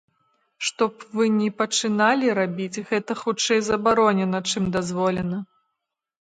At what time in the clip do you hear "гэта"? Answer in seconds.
2.93-3.11